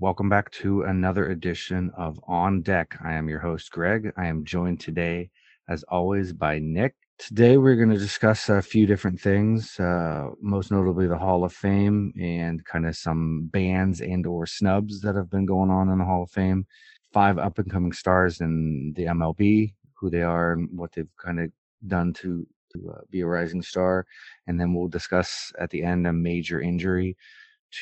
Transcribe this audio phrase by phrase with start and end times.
[0.00, 2.96] welcome back to another edition of On Deck.
[3.04, 4.12] I am your host, Greg.
[4.16, 5.30] I am joined today,
[5.68, 6.94] as always, by Nick.
[7.18, 11.52] Today, we're going to discuss a few different things, uh, most notably the Hall of
[11.52, 15.98] Fame and kind of some bans and or snubs that have been going on in
[15.98, 16.64] the Hall of Fame.
[17.12, 21.40] Five up and coming stars in the MLB, who they are and what they've kind
[21.40, 21.50] of
[21.86, 24.04] done to to uh, be a rising star,
[24.46, 27.16] and then we'll discuss at the end a major injury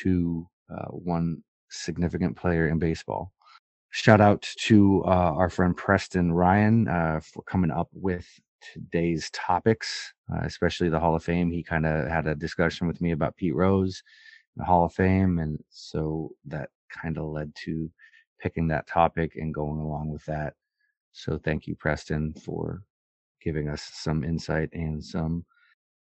[0.02, 1.42] to uh, one
[1.76, 3.32] significant player in baseball.
[3.90, 8.26] Shout out to uh, our friend Preston Ryan uh, for coming up with
[8.72, 11.50] today's topics, uh, especially the Hall of Fame.
[11.50, 14.02] He kind of had a discussion with me about Pete Rose,
[14.56, 17.90] the Hall of Fame, and so that kind of led to
[18.40, 20.54] picking that topic and going along with that.
[21.12, 22.82] So thank you, Preston, for
[23.42, 25.44] giving us some insight and some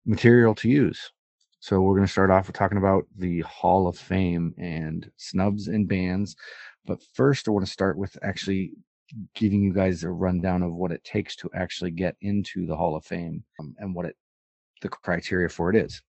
[0.05, 1.11] material to use.
[1.61, 5.67] So we're going to start off with talking about the Hall of Fame and snubs
[5.67, 6.35] and bans.
[6.87, 8.71] But first, I want to start with actually
[9.35, 12.95] giving you guys a rundown of what it takes to actually get into the Hall
[12.95, 14.15] of Fame um, and what it
[14.81, 16.01] the criteria for it is.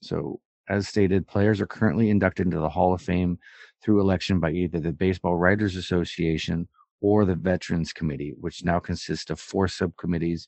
[0.00, 3.36] So, as stated, players are currently inducted into the Hall of Fame
[3.82, 6.68] through election by either the Baseball Writers Association
[7.00, 10.46] or the Veterans Committee, which now consists of four subcommittees,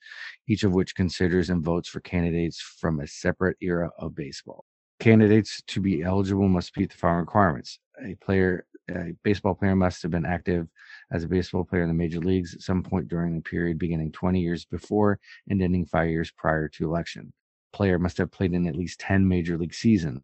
[0.48, 4.64] each of which considers and votes for candidates from a separate era of baseball.
[5.00, 7.78] Candidates to be eligible must meet the following requirements.
[8.04, 10.68] A player, a baseball player must have been active
[11.10, 14.12] as a baseball player in the major leagues at some point during the period beginning
[14.12, 17.32] 20 years before and ending five years prior to election.
[17.72, 20.22] Player must have played in at least 10 major league seasons.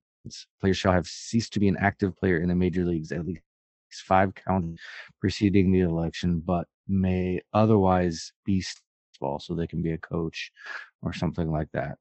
[0.61, 3.41] Players shall have ceased to be an active player in the major leagues at least
[3.92, 4.78] five counties
[5.20, 8.62] preceding the election, but may otherwise be
[9.19, 10.50] baseball, so they can be a coach
[11.03, 11.98] or something like that.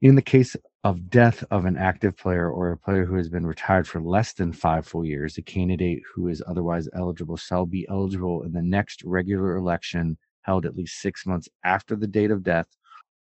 [0.00, 3.46] In the case of death of an active player or a player who has been
[3.46, 7.86] retired for less than five full years, a candidate who is otherwise eligible shall be
[7.88, 12.44] eligible in the next regular election held at least six months after the date of
[12.44, 12.68] death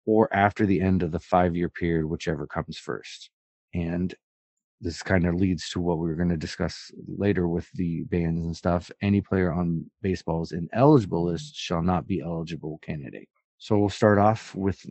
[0.08, 3.30] or after the end of the five year period, whichever comes first.
[3.74, 4.14] And
[4.82, 8.46] this kind of leads to what we are going to discuss later with the bans
[8.46, 8.92] and stuff.
[9.02, 13.30] Any player on baseball's ineligible list shall not be eligible candidate.
[13.58, 14.86] So we'll start off with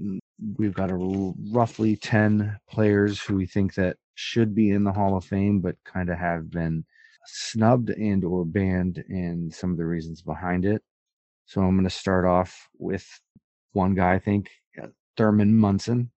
[0.59, 5.17] we've got a roughly 10 players who we think that should be in the Hall
[5.17, 6.85] of Fame but kind of have been
[7.27, 10.83] snubbed and or banned and some of the reasons behind it.
[11.47, 13.07] So I'm going to start off with
[13.73, 14.51] one guy I think
[14.83, 16.11] uh, Thurman Munson.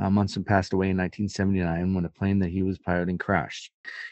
[0.00, 3.70] Uh, Munson passed away in 1979 when a plane that he was piloting crashed.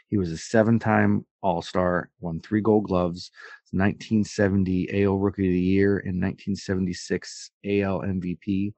[0.08, 3.30] He was a seven time All Star, won three gold gloves,
[3.72, 8.74] 1970 AL Rookie of the Year, and 1976 AL MVP.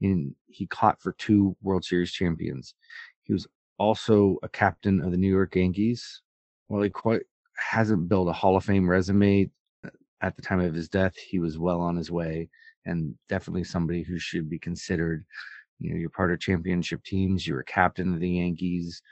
[0.00, 2.74] And he caught for two World Series champions.
[3.22, 3.46] He was
[3.78, 6.22] also a captain of the New York Yankees.
[6.68, 7.22] While he quite
[7.56, 9.50] hasn't built a Hall of Fame resume
[9.84, 9.90] uh,
[10.22, 12.48] at the time of his death, he was well on his way
[12.86, 15.24] and definitely somebody who should be considered
[15.80, 19.02] you know you're part of championship teams you're a captain of the yankees.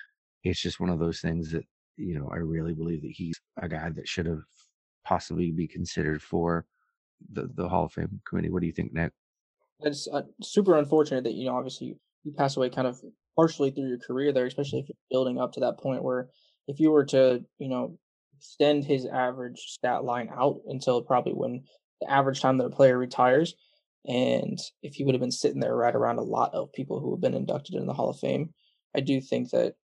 [0.44, 1.64] It's just one of those things that
[1.96, 4.42] you know i really believe that he's a guy that should have
[5.04, 6.64] possibly be considered for
[7.32, 8.50] the, the hall of fame committee.
[8.50, 9.12] What do you think nick?
[9.80, 13.00] It's uh, super unfortunate that you know obviously you pass away kind of
[13.36, 16.28] partially through your career there especially if you're building up to that point where
[16.66, 17.96] if you were to you know
[18.36, 21.62] extend his average stat line out until probably when
[22.00, 23.54] the average time that a player retires
[24.06, 27.12] and if he would have been sitting there right around a lot of people who
[27.12, 28.54] have been inducted in the Hall of Fame,
[28.96, 29.74] I do think that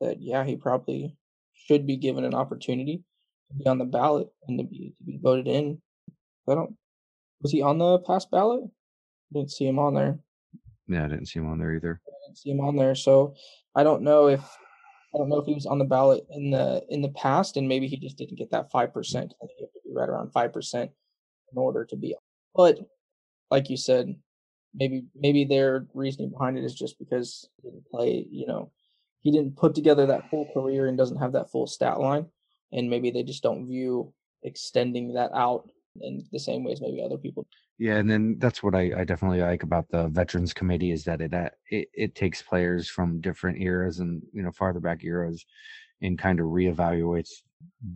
[0.00, 1.16] that yeah, he probably
[1.54, 3.02] should be given an opportunity
[3.48, 5.80] to be on the ballot and to be to be voted in.
[6.48, 6.76] I don't
[7.40, 8.64] was he on the past ballot?
[8.64, 10.18] I didn't see him on there.
[10.88, 12.00] Yeah, I didn't see him on there either.
[12.06, 13.34] I didn't see him on there, so
[13.74, 14.40] I don't know if
[15.14, 17.68] I don't know if he was on the ballot in the in the past, and
[17.68, 19.32] maybe he just didn't get that five percent.
[19.42, 20.90] I think you have to be right around five percent
[21.52, 22.16] in order to be.
[22.54, 22.78] But
[23.50, 24.14] like you said,
[24.74, 28.70] maybe maybe their reasoning behind it is just because he didn't play, you know,
[29.20, 32.26] he didn't put together that full career and doesn't have that full stat line,
[32.72, 35.68] and maybe they just don't view extending that out
[36.00, 37.46] in the same way as maybe other people.
[37.78, 41.20] Yeah, and then that's what I, I definitely like about the Veterans Committee is that
[41.20, 45.44] it, uh, it it takes players from different eras and you know farther back eras,
[46.02, 47.30] and kind of reevaluates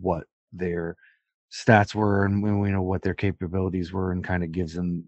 [0.01, 0.95] what their
[1.51, 5.03] stats were and you know what their capabilities were and kind of gives them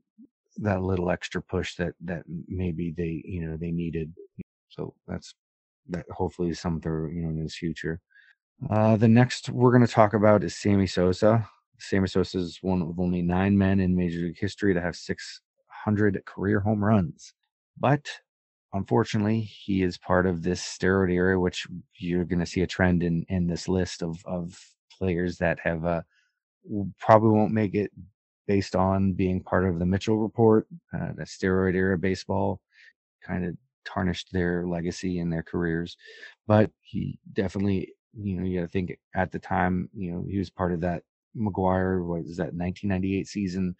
[0.57, 4.13] that little extra push that that maybe they you know they needed.
[4.69, 5.33] So that's
[5.89, 8.01] that hopefully something you know in his future.
[8.69, 11.47] Uh, the next we're going to talk about is Sammy Sosa.
[11.79, 16.23] Sammy Sosa is one of only nine men in Major League history to have 600
[16.25, 17.33] career home runs,
[17.79, 18.07] but
[18.73, 23.03] unfortunately, he is part of this steroid era, which you're going to see a trend
[23.03, 24.59] in in this list of of
[24.97, 26.01] players that have uh,
[26.99, 27.91] probably won't make it
[28.47, 32.59] based on being part of the Mitchell report, uh, the steroid era baseball
[33.23, 33.55] kind of
[33.85, 35.97] tarnished their legacy and their careers.
[36.47, 40.37] But he definitely, you know, you got to think at the time, you know, he
[40.37, 41.03] was part of that
[41.37, 43.75] McGwire, was that 1998 season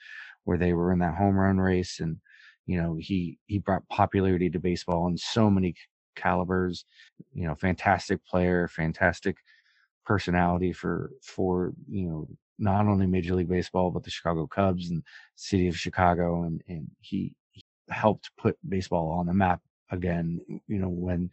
[0.45, 1.99] where they were in that home run race.
[1.99, 2.17] And,
[2.65, 5.75] you know, he, he brought popularity to baseball in so many
[6.15, 6.85] calibers,
[7.33, 9.37] you know, fantastic player, fantastic
[10.05, 12.27] personality for, for, you know,
[12.61, 15.03] not only Major League Baseball, but the Chicago Cubs and
[15.35, 16.43] city of Chicago.
[16.43, 21.29] And, and he, he helped put baseball on the map again, you know, when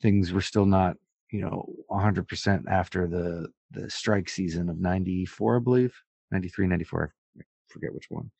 [0.00, 0.96] things were still not,
[1.30, 5.94] you know, 100% after the, the strike season of 94, I believe,
[6.30, 8.30] 93, 94, I forget which one.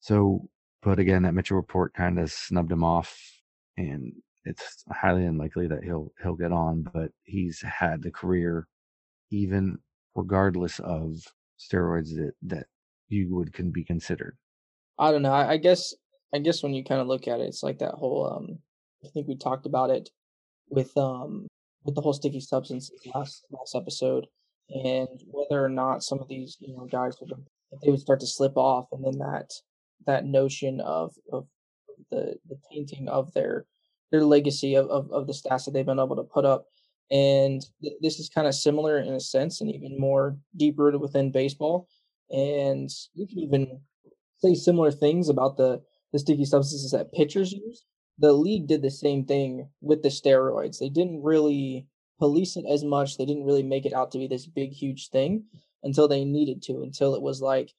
[0.00, 0.48] So,
[0.82, 3.16] but again, that Mitchell report kind of snubbed him off
[3.76, 4.12] and
[4.44, 8.66] it's highly unlikely that he'll, he'll get on, but he's had the career
[9.30, 9.78] even
[10.14, 11.22] regardless of
[11.70, 12.66] steroids that, that
[13.08, 14.36] you would can be considered.
[14.98, 15.32] I don't know.
[15.32, 15.94] I, I guess
[16.34, 18.58] I guess when you kind of look at it, it's like that whole um
[19.04, 20.10] I think we talked about it
[20.68, 21.46] with um
[21.84, 24.26] with the whole sticky substances last last episode,
[24.70, 27.32] and whether or not some of these you know guys would
[27.82, 29.50] they would start to slip off, and then that
[30.06, 31.46] that notion of of
[32.10, 33.66] the the tainting of their
[34.10, 36.66] their legacy of, of, of the stats that they've been able to put up.
[37.12, 41.00] And th- this is kind of similar in a sense and even more deep rooted
[41.00, 41.86] within baseball.
[42.30, 43.80] And you can even
[44.38, 45.82] say similar things about the,
[46.12, 47.84] the sticky substances that pitchers use
[48.18, 50.78] the league did the same thing with the steroids.
[50.78, 51.86] They didn't really
[52.18, 53.16] police it as much.
[53.16, 55.44] They didn't really make it out to be this big, huge thing
[55.82, 57.72] until they needed to, until it was like,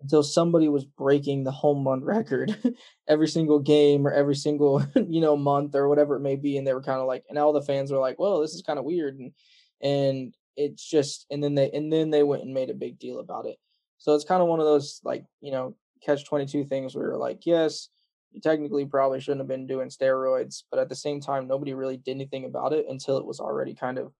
[0.00, 2.56] until somebody was breaking the home run record
[3.08, 6.58] every single game or every single, you know, month or whatever it may be.
[6.58, 8.62] And they were kind of like, and all the fans were like, well, this is
[8.62, 9.18] kind of weird.
[9.18, 9.32] And,
[9.80, 13.18] and it's just, and then they, and then they went and made a big deal
[13.18, 13.56] about it.
[13.98, 15.74] So it's kind of one of those like, you know,
[16.04, 17.88] catch 22 things where you're like, yes,
[18.32, 21.96] you technically probably shouldn't have been doing steroids, but at the same time, nobody really
[21.96, 24.12] did anything about it until it was already kind of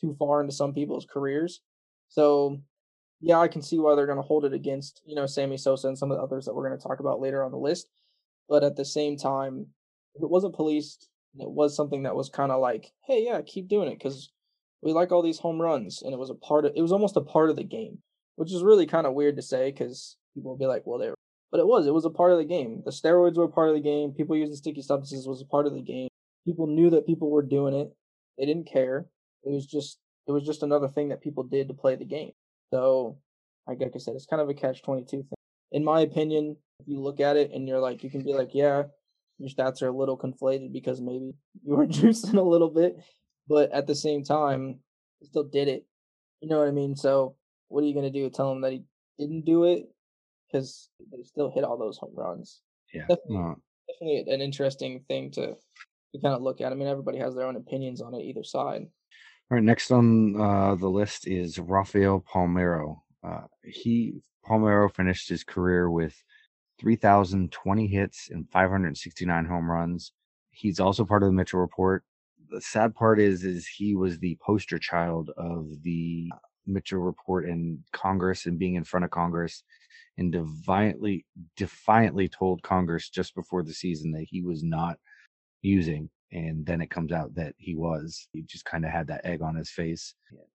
[0.00, 1.60] too far into some people's careers.
[2.08, 2.60] So,
[3.20, 5.88] yeah, I can see why they're going to hold it against, you know, Sammy Sosa
[5.88, 7.88] and some of the others that we're going to talk about later on the list.
[8.48, 9.66] But at the same time,
[10.14, 13.68] if it wasn't policed, it was something that was kind of like, hey, yeah, keep
[13.68, 14.32] doing it because
[14.82, 16.02] we like all these home runs.
[16.02, 17.98] And it was a part of, it was almost a part of the game,
[18.36, 21.10] which is really kind of weird to say because people will be like, well, they
[21.50, 21.86] but it was.
[21.86, 22.82] It was a part of the game.
[22.84, 24.12] The steroids were part of the game.
[24.12, 26.08] People using sticky substances was a part of the game.
[26.44, 27.90] People knew that people were doing it.
[28.36, 29.06] They didn't care.
[29.44, 32.32] It was just it was just another thing that people did to play the game.
[32.72, 33.18] So,
[33.66, 35.34] like I said, it's kind of a catch twenty two thing.
[35.72, 38.50] In my opinion, if you look at it and you're like, you can be like,
[38.54, 38.84] yeah,
[39.38, 41.34] your stats are a little conflated because maybe
[41.64, 42.96] you were juicing a little bit,
[43.48, 44.80] but at the same time,
[45.20, 45.86] he still did it.
[46.40, 46.96] You know what I mean?
[46.96, 47.36] So,
[47.68, 48.30] what are you gonna do?
[48.30, 48.84] Tell him that he
[49.18, 49.88] didn't do it?
[50.48, 52.60] because they still hit all those home runs.
[52.92, 53.54] Yeah, definitely,
[53.88, 55.54] definitely an interesting thing to
[56.14, 56.72] to kind of look at.
[56.72, 58.86] I mean, everybody has their own opinions on it, either side.
[59.50, 62.98] All right, next on uh, the list is Rafael Palmeiro.
[63.24, 66.22] Uh, he Palmeiro finished his career with
[66.78, 70.12] 3,020 hits and 569 home runs.
[70.50, 72.04] He's also part of the Mitchell Report.
[72.50, 76.30] The sad part is, is he was the poster child of the
[76.66, 79.62] Mitchell Report in Congress and being in front of Congress
[80.18, 81.24] and defiantly
[81.56, 84.98] defiantly told Congress just before the season that he was not
[85.62, 89.24] using and then it comes out that he was he just kind of had that
[89.24, 90.14] egg on his face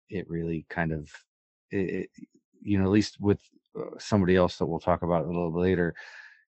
[0.10, 1.10] it really kind of
[1.72, 2.10] it, it,
[2.62, 3.39] you know at least with
[3.77, 5.96] uh, somebody else that we'll talk about a little bit later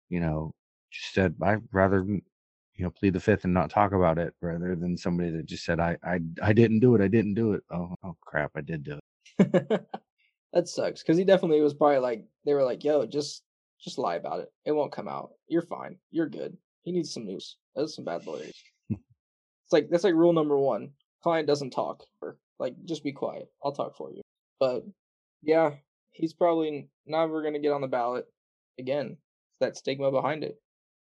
[0.09, 0.52] you know
[0.91, 4.75] just said i'd rather you know plead the fifth and not talk about it rather
[4.75, 7.62] than somebody that just said i i, I didn't do it i didn't do it
[7.71, 9.02] oh, oh crap i did do it
[10.52, 13.43] that sucks because he definitely was probably like they were like, "Yo, just
[13.81, 14.52] just lie about it.
[14.64, 15.31] It won't come out.
[15.49, 15.97] You're fine.
[16.11, 17.57] You're good." He needs some news.
[17.75, 18.55] Those some bad lawyers.
[19.73, 20.91] It's like that's like rule number one:
[21.23, 22.05] client doesn't talk.
[22.59, 23.49] Like, just be quiet.
[23.64, 24.21] I'll talk for you.
[24.61, 24.85] But
[25.43, 25.73] yeah,
[26.12, 28.26] he's probably never gonna get on the ballot
[28.79, 29.17] again.
[29.17, 30.61] It's that stigma behind it,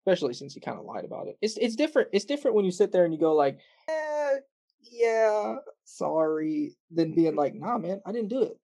[0.02, 1.38] especially since he kind of lied about it.
[1.42, 2.10] It's it's different.
[2.14, 3.60] It's different when you sit there and you go like,
[3.90, 4.36] eh,
[4.82, 8.58] "Yeah, sorry," than being like, "Nah, man, I didn't do it."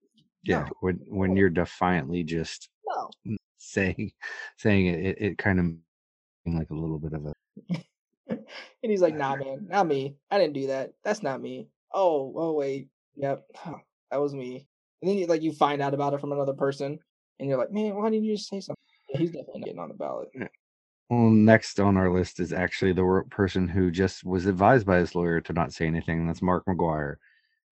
[0.43, 0.69] yeah no.
[0.79, 3.09] when when you're defiantly just no.
[3.57, 4.11] saying
[4.57, 7.33] saying it, it, it kind of like a little bit of a
[8.83, 9.49] and he's like nah mm-hmm.
[9.49, 10.15] man not me.
[10.29, 10.93] I didn't do that.
[11.03, 11.67] That's not me.
[11.93, 12.87] Oh oh wait.
[13.15, 13.45] Yep.
[14.11, 14.67] That was me.
[15.01, 16.99] And then you like you find out about it from another person
[17.39, 18.83] and you're like man why didn't you just say something?
[19.09, 20.27] Yeah, he's definitely getting on the ballot.
[21.09, 25.15] Well next on our list is actually the person who just was advised by his
[25.15, 26.27] lawyer to not say anything.
[26.27, 27.15] That's mark mcgwire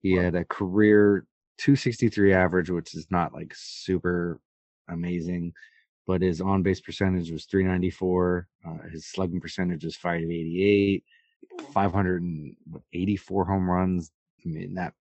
[0.02, 1.26] he had a career
[1.58, 4.40] 263 average, which is not like super
[4.88, 5.54] amazing,
[6.10, 8.48] but his on base percentage was 394.
[8.68, 11.04] Uh, his slugging percentage was 588,
[11.72, 14.12] 584 home runs.
[14.44, 14.96] I mean, that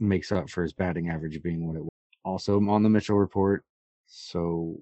[0.00, 1.90] makes up for his batting average being what it was.
[2.24, 3.62] Also on the Mitchell report.
[4.06, 4.80] So,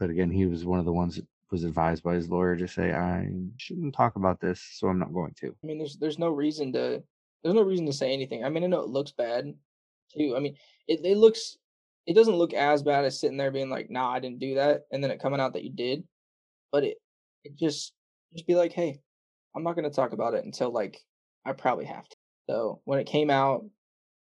[0.00, 2.66] but again, he was one of the ones that was advised by his lawyer to
[2.66, 5.54] say I shouldn't talk about this, so I'm not going to.
[5.62, 7.04] I mean, there's there's no reason to
[7.44, 8.42] there's no reason to say anything.
[8.42, 9.54] I mean, I know it looks bad
[10.12, 10.34] too.
[10.36, 10.56] I mean,
[10.88, 11.56] it it looks
[12.06, 14.82] it doesn't look as bad as sitting there being like, "Nah, I didn't do that,"
[14.90, 16.04] and then it coming out that you did.
[16.72, 16.98] But it
[17.44, 17.92] it just
[18.32, 19.00] just be like, "Hey,
[19.54, 20.98] I'm not going to talk about it until like
[21.44, 22.16] I probably have to."
[22.48, 23.64] So when it came out,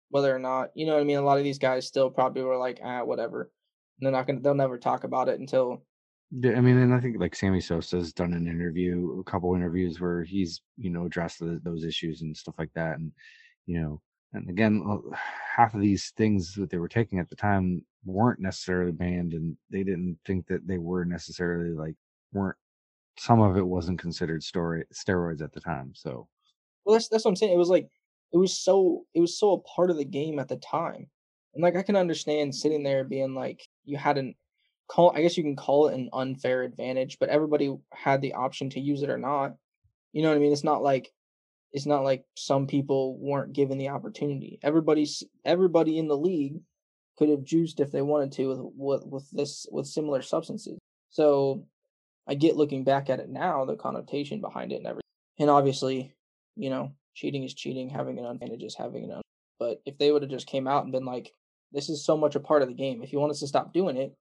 [0.09, 2.43] whether or not you know what I mean, a lot of these guys still probably
[2.43, 3.51] were like, "Ah, whatever."
[3.99, 5.83] And they're not gonna they'll never talk about it until
[6.33, 10.23] I mean, and I think like Sammy Sosa's done an interview, a couple interviews where
[10.23, 13.11] he's you know addressed the, those issues and stuff like that, and
[13.67, 14.01] you know,
[14.33, 15.15] and again, uh,
[15.55, 19.55] half of these things that they were taking at the time weren't necessarily banned, and
[19.69, 21.95] they didn't think that they were necessarily like
[22.31, 22.57] weren't.
[23.17, 26.27] Some of it wasn't considered story steroids at the time, so.
[26.83, 27.53] Well, that's that's what I'm saying.
[27.53, 27.89] It was like
[28.33, 31.07] it was so it was so a part of the game at the time,
[31.53, 34.35] and like I can understand sitting there being like you hadn't
[34.87, 38.69] call I guess you can call it an unfair advantage, but everybody had the option
[38.71, 39.55] to use it or not.
[40.11, 40.51] You know what I mean?
[40.51, 41.11] It's not like
[41.73, 44.59] it's not like some people weren't given the opportunity.
[44.63, 46.61] Everybody's everybody in the league
[47.17, 50.77] could have juiced if they wanted to with with, with this with similar substances.
[51.09, 51.65] So
[52.27, 55.01] I get looking back at it now, the connotation behind it and everything.
[55.39, 56.13] And obviously,
[56.55, 59.23] you know, cheating is cheating, having an advantage is having an advantage.
[59.59, 61.33] But if they would have just came out and been like,
[61.71, 63.01] this is so much a part of the game.
[63.01, 64.13] If you want us to stop doing it,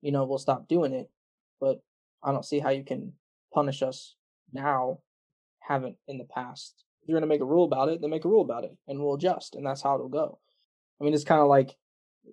[0.00, 1.10] you know, we'll stop doing it.
[1.60, 1.80] But
[2.22, 3.12] I don't see how you can
[3.52, 4.16] punish us
[4.52, 5.00] now,
[5.60, 6.84] haven't in the past.
[7.04, 8.76] If you're going to make a rule about it, then make a rule about it
[8.88, 9.54] and we'll adjust.
[9.54, 10.38] And that's how it'll go.
[11.00, 11.76] I mean, it's kind of like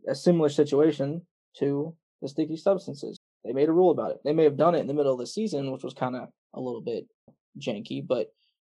[0.08, 1.24] a similar situation
[1.60, 3.20] to the sticky substances.
[3.44, 4.22] They made a rule about it.
[4.24, 6.30] They may have done it in the middle of the season, which was kind of
[6.54, 7.06] a little bit
[7.60, 8.28] janky, but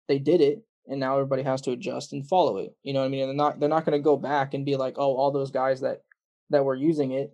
[0.08, 2.74] they did it and now everybody has to adjust and follow it.
[2.82, 3.28] You know what I mean?
[3.28, 5.52] And they're not they're not going to go back and be like, "Oh, all those
[5.52, 5.98] guys that
[6.50, 7.30] that were using it,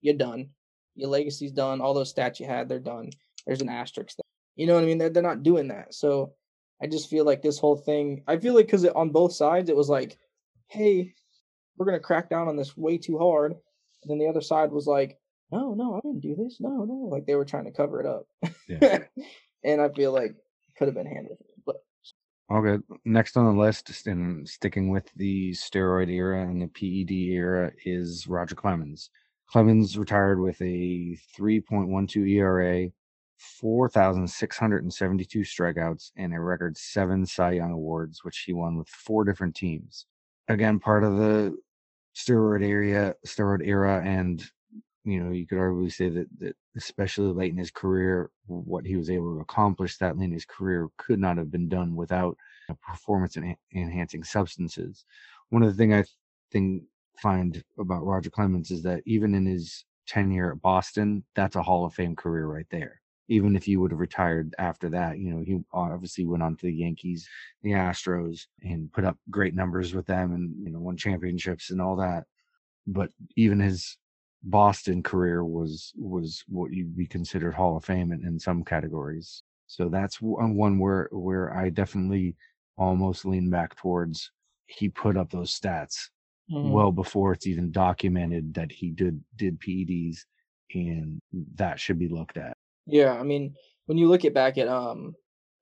[0.00, 0.50] you're done
[0.98, 3.10] your legacy's done, all those stats you had, they're done.
[3.46, 4.22] There's an asterisk there.
[4.56, 4.98] You know what I mean?
[4.98, 5.94] They're, they're not doing that.
[5.94, 6.32] So
[6.80, 9.76] I just feel like this whole thing, I feel like because on both sides, it
[9.76, 10.18] was like,
[10.68, 11.12] hey,
[11.76, 13.52] we're going to crack down on this way too hard.
[13.52, 15.18] And then the other side was like,
[15.50, 16.58] no, no, I didn't do this.
[16.60, 17.08] No, no.
[17.10, 18.26] Like they were trying to cover it up.
[18.68, 18.98] Yeah.
[19.64, 21.38] and I feel like it could have been handled.
[21.64, 21.76] But
[22.50, 27.72] Okay, next on the list, and sticking with the steroid era and the PED era,
[27.84, 29.10] is Roger Clemens.
[29.50, 32.88] Clemens retired with a 3.12 ERA,
[33.38, 39.54] 4,672 strikeouts, and a record seven Cy Young awards, which he won with four different
[39.54, 40.06] teams.
[40.48, 41.56] Again, part of the
[42.16, 44.44] steroid area, steroid era, and
[45.04, 48.96] you know, you could arguably say that that especially late in his career, what he
[48.96, 52.36] was able to accomplish that late in his career could not have been done without
[52.82, 53.36] performance
[53.74, 55.04] enhancing substances.
[55.50, 56.04] One of the things I
[56.52, 56.82] think
[57.16, 61.84] find about Roger Clemens is that even in his tenure at Boston, that's a Hall
[61.84, 63.00] of Fame career right there.
[63.28, 66.66] Even if he would have retired after that, you know, he obviously went on to
[66.66, 67.28] the Yankees,
[67.62, 71.80] the Astros, and put up great numbers with them and, you know, won championships and
[71.80, 72.24] all that.
[72.86, 73.98] But even his
[74.42, 79.42] Boston career was was what you'd be considered Hall of Fame in, in some categories.
[79.66, 82.36] So that's one where where I definitely
[82.76, 84.30] almost lean back towards
[84.66, 86.08] he put up those stats
[86.50, 86.70] mm-hmm.
[86.70, 90.18] well before it's even documented that he did did PEDs,
[90.74, 91.20] and
[91.56, 92.56] that should be looked at.
[92.88, 93.54] Yeah, I mean,
[93.86, 95.14] when you look at back at um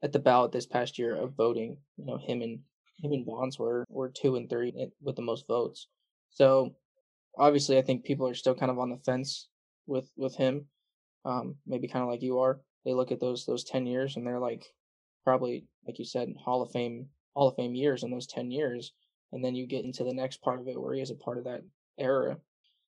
[0.03, 2.61] at the ballot this past year of voting, you know, him and
[3.03, 5.89] him and Bonds were were two and three with the most votes.
[6.31, 6.75] So
[7.37, 9.49] obviously, I think people are still kind of on the fence
[9.87, 10.67] with with him.
[11.25, 12.61] Um, maybe kind of like you are.
[12.85, 14.65] They look at those those ten years and they're like,
[15.25, 18.93] probably like you said, Hall of Fame Hall of Fame years in those ten years
[19.33, 21.39] and then you get into the next part of it where he is a part
[21.39, 21.63] of that
[21.99, 22.37] era.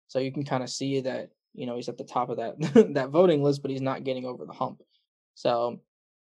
[0.07, 2.55] So you can kind of see that you know he's at the top of that
[2.95, 4.83] that voting list, but he's not getting over the hump.
[5.35, 5.81] So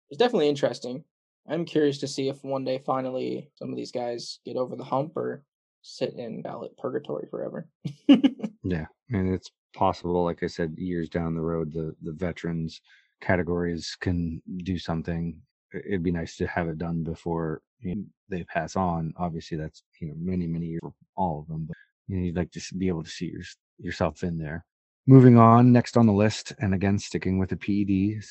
[0.09, 1.03] it's definitely interesting.
[1.49, 4.83] I'm curious to see if one day finally some of these guys get over the
[4.83, 5.43] hump or
[5.81, 7.67] sit in ballot purgatory forever.
[8.07, 10.23] yeah, and it's possible.
[10.23, 12.81] Like I said, years down the road, the the veterans
[13.21, 15.39] categories can do something.
[15.73, 19.13] It'd be nice to have it done before you know, they pass on.
[19.17, 22.51] Obviously, that's you know many many years for all of them, but you you'd like
[22.51, 23.43] to be able to see your,
[23.79, 24.65] yourself in there.
[25.07, 28.25] Moving on, next on the list, and again sticking with the PEDs,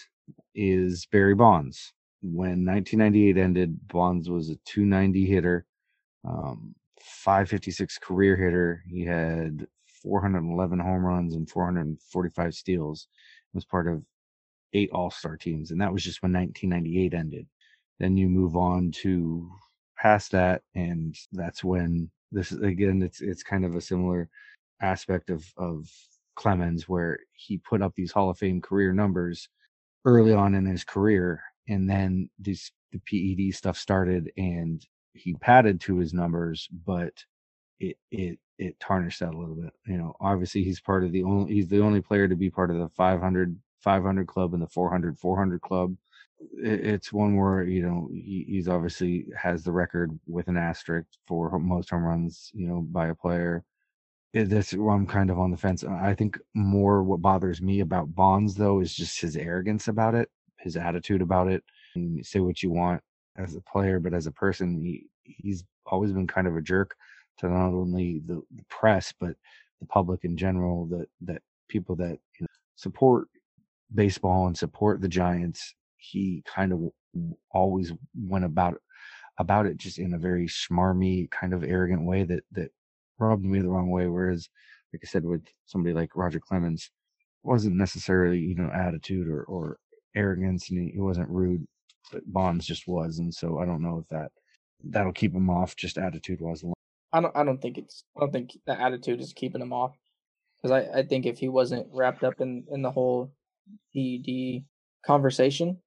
[0.55, 1.93] is Barry Bonds.
[2.23, 5.67] When 1998 ended, Bonds was a 290 hitter,
[6.25, 8.85] um, 556 career hitter.
[8.89, 9.67] He had
[10.03, 13.09] 411 home runs and 445 steals.
[13.53, 14.05] Was part of
[14.75, 17.47] eight All Star teams, and that was just when 1998 ended.
[17.99, 19.51] Then you move on to
[19.99, 23.03] past that, and that's when this again.
[23.03, 24.29] It's it's kind of a similar
[24.81, 25.91] aspect of of
[26.37, 29.49] Clemens where he put up these Hall of Fame career numbers
[30.05, 34.85] early on in his career, and then this the PED stuff started, and
[35.15, 37.13] he padded to his numbers, but
[37.81, 39.73] it it it tarnished that a little bit.
[39.87, 42.71] You know, obviously he's part of the only he's the only player to be part
[42.71, 45.97] of the 500 500 club and the 400 400 club.
[46.63, 51.09] It, it's one where you know he, he's obviously has the record with an asterisk
[51.27, 53.65] for most home runs, you know, by a player.
[54.33, 55.83] That's where I'm kind of on the fence.
[55.83, 60.29] I think more what bothers me about Bonds though is just his arrogance about it,
[60.61, 61.65] his attitude about it.
[61.97, 63.03] And say what you want
[63.37, 66.95] as a player, but as a person, he he's always been kind of a jerk
[67.39, 69.35] to not only the, the press but
[69.81, 70.87] the public in general.
[70.87, 72.47] That that people that you know,
[72.77, 73.27] support
[73.93, 76.81] baseball and support the Giants, he kind of
[77.53, 78.81] always went about
[79.39, 82.71] about it just in a very smarmy kind of arrogant way that that
[83.21, 84.07] rubbed me the wrong way.
[84.07, 84.49] Whereas,
[84.93, 86.91] like I said, with somebody like Roger Clemens,
[87.43, 89.79] wasn't necessarily you know attitude or or
[90.15, 91.67] arrogance, and he, he wasn't rude,
[92.13, 94.33] but Bonds just was, and so I don't know if that
[94.85, 96.65] that'll keep him off just attitude wise.
[97.13, 99.97] I don't I don't think it's I don't think the attitude is keeping him off
[100.57, 103.33] because I I think if he wasn't wrapped up in in the whole
[103.95, 104.65] PED
[105.05, 105.79] conversation,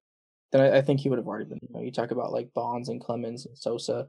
[0.52, 1.60] then I, I think he would have already been.
[1.62, 4.08] You know, you talk about like Bonds and Clemens and Sosa,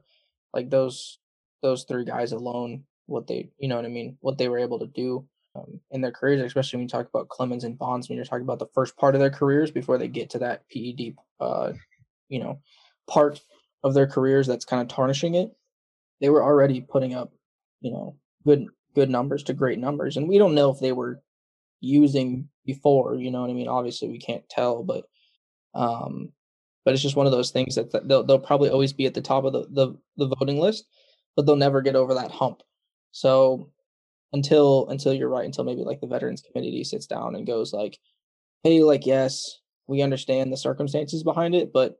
[0.52, 1.18] like those
[1.62, 4.78] those three guys alone, what they you know what I mean, what they were able
[4.80, 8.16] to do um, in their careers, especially when you talk about Clemens and Bonds, when
[8.16, 11.14] you're talking about the first part of their careers before they get to that PED,
[11.40, 11.72] uh,
[12.28, 12.60] you know,
[13.08, 13.40] part
[13.82, 15.50] of their careers that's kind of tarnishing it.
[16.20, 17.32] They were already putting up,
[17.80, 21.20] you know, good good numbers to great numbers, and we don't know if they were
[21.80, 23.14] using before.
[23.14, 23.68] You know what I mean?
[23.68, 25.04] Obviously, we can't tell, but
[25.74, 26.32] um,
[26.84, 29.20] but it's just one of those things that, they'll they'll probably always be at the
[29.20, 30.86] top of the, the the voting list,
[31.34, 32.62] but they'll never get over that hump.
[33.16, 33.70] So
[34.32, 37.98] until until you're right, until maybe like the veterans committee sits down and goes like,
[38.62, 41.98] hey, like yes, we understand the circumstances behind it, but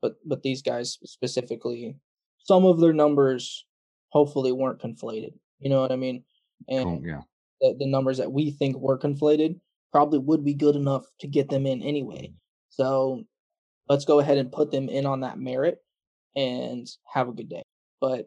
[0.00, 1.96] but but these guys specifically,
[2.38, 3.64] some of their numbers
[4.10, 5.32] hopefully weren't conflated.
[5.58, 6.24] You know what I mean?
[6.68, 7.22] And oh, yeah
[7.62, 9.58] the, the numbers that we think were conflated
[9.92, 12.32] probably would be good enough to get them in anyway.
[12.68, 13.22] So
[13.88, 15.78] let's go ahead and put them in on that merit
[16.36, 17.62] and have a good day.
[18.00, 18.26] But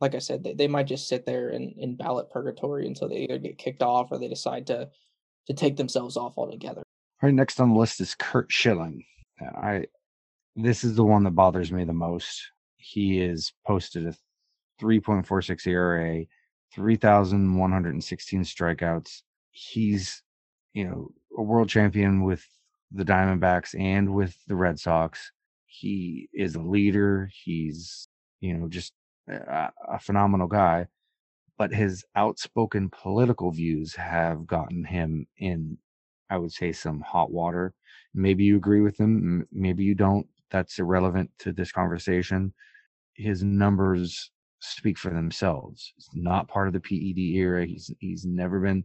[0.00, 3.18] like I said, they, they might just sit there in, in ballot purgatory until they
[3.18, 4.88] either get kicked off or they decide to
[5.46, 6.82] to take themselves off altogether.
[7.22, 9.04] All right, next on the list is Curt Schilling.
[9.40, 9.86] I
[10.56, 12.50] this is the one that bothers me the most.
[12.76, 14.14] He is posted a
[14.80, 16.24] 3.46 ERA,
[16.74, 19.22] 3,116 strikeouts.
[19.50, 20.22] He's,
[20.72, 22.44] you know, a world champion with
[22.90, 25.30] the Diamondbacks and with the Red Sox.
[25.66, 27.30] He is a leader.
[27.44, 28.08] He's,
[28.40, 28.92] you know, just
[29.28, 30.86] a, phenomenal guy.
[31.58, 35.76] But his outspoken political views have gotten him in,
[36.30, 37.74] I would say, some hot water.
[38.14, 39.46] Maybe you agree with him.
[39.52, 40.26] Maybe you don't.
[40.50, 42.52] That's irrelevant to this conversation.
[43.14, 44.30] His numbers
[44.60, 45.92] speak for themselves.
[45.96, 47.66] He's not part of the PED era.
[47.66, 48.84] He's he's never been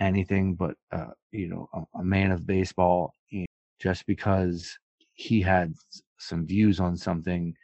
[0.00, 3.14] anything but uh, you know a, a, man of baseball.
[3.30, 3.46] And
[3.80, 4.76] just because
[5.14, 5.74] he had
[6.18, 7.54] some views on something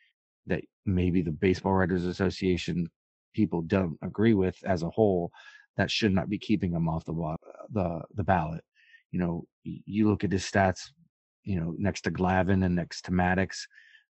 [0.49, 2.89] that maybe the Baseball Writers Association
[3.35, 5.31] people don't agree with as a whole,
[5.77, 7.37] that should not be keeping him off the
[7.71, 8.65] the the ballot.
[9.13, 10.91] You know, you look at his stats.
[11.45, 13.61] You know, next to Glavine and next to Maddux,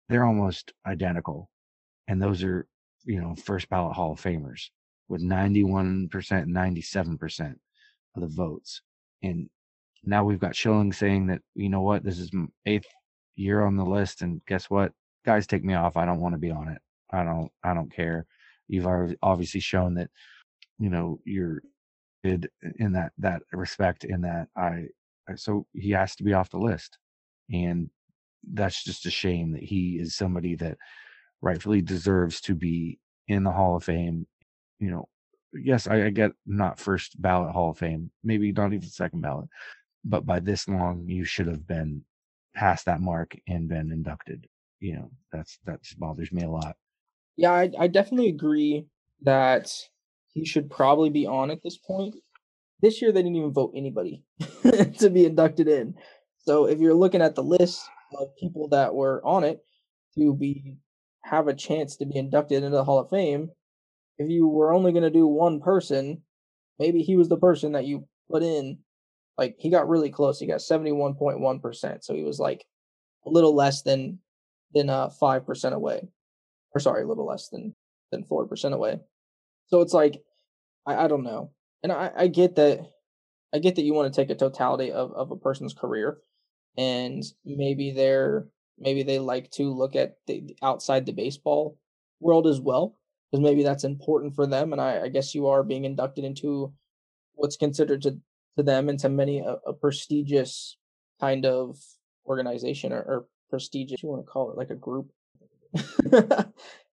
[0.08, 1.50] they're almost identical,
[2.08, 2.66] and those are
[3.06, 4.68] you know, first ballot Hall of Famers
[5.08, 7.54] with 91%, 97%
[8.16, 8.82] of the votes.
[9.22, 9.48] And
[10.04, 12.30] now we've got Schilling saying that, you know what, this is
[12.66, 12.88] eighth
[13.36, 14.22] year on the list.
[14.22, 14.92] And guess what?
[15.26, 15.96] Guys, take me off.
[15.96, 16.78] I don't want to be on it.
[17.12, 18.26] I don't, I don't care.
[18.68, 18.86] You've
[19.22, 20.08] obviously shown that,
[20.78, 21.62] you know, you're
[22.24, 24.86] good in that, that respect in that I,
[25.34, 26.98] so he has to be off the list.
[27.52, 27.90] And
[28.52, 30.78] that's just a shame that he is somebody that
[31.42, 34.26] rightfully deserves to be in the Hall of Fame.
[34.78, 35.08] You know,
[35.52, 39.48] yes, I, I get not first ballot Hall of Fame, maybe not even second ballot,
[40.04, 42.04] but by this long, you should have been
[42.54, 44.46] past that mark and been inducted.
[44.80, 46.76] You know, that's that bothers me a lot.
[47.36, 48.86] Yeah, I, I definitely agree
[49.22, 49.72] that
[50.32, 52.14] he should probably be on at this point.
[52.82, 54.22] This year, they didn't even vote anybody
[54.98, 55.94] to be inducted in.
[56.38, 59.60] So if you're looking at the list of people that were on it
[60.16, 60.76] to be
[61.24, 63.50] have a chance to be inducted into the Hall of Fame,
[64.18, 66.22] if you were only going to do one person,
[66.78, 68.78] maybe he was the person that you put in.
[69.36, 70.38] Like he got really close.
[70.38, 72.04] He got 71.1%.
[72.04, 72.64] So he was like
[73.26, 74.18] a little less than
[74.74, 76.08] than uh 5% away.
[76.74, 77.74] Or sorry, a little less than
[78.12, 79.00] than 4% away.
[79.66, 80.22] So it's like
[80.86, 81.50] I, I don't know.
[81.82, 82.86] And I, I get that
[83.54, 86.18] I get that you want to take a totality of, of a person's career
[86.76, 88.46] and maybe they're
[88.78, 91.78] maybe they like to look at the outside the baseball
[92.20, 92.98] world as well
[93.30, 96.74] because maybe that's important for them and I, I, guess you are being inducted into
[97.34, 98.18] what's considered to,
[98.56, 100.76] to them and to many a, a prestigious
[101.20, 101.78] kind of
[102.26, 103.26] organization or, or
[103.56, 105.10] prestigious you want to call it like a group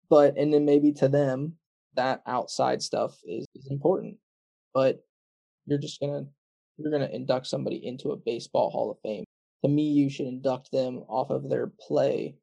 [0.09, 1.53] but and then maybe to them
[1.95, 4.15] that outside stuff is, is important
[4.73, 5.03] but
[5.65, 6.23] you're just gonna
[6.77, 9.25] you're gonna induct somebody into a baseball hall of fame
[9.63, 12.35] to me, you should induct them off of their play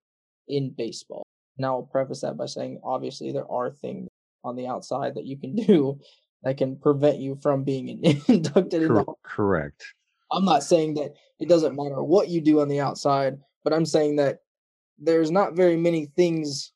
[0.48, 1.22] in baseball.
[1.58, 4.08] Now, I'll preface that by saying, obviously, there are things
[4.44, 5.98] on the outside that you can do
[6.42, 7.88] that can prevent you from being
[8.28, 8.90] inducted
[9.22, 9.84] correct.
[10.30, 13.84] I'm not saying that it doesn't matter what you do on the outside, but I'm
[13.84, 14.42] saying that
[14.96, 16.70] there's not very many things